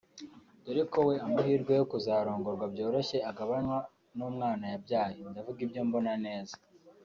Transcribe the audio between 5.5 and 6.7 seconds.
ibyo mbona neza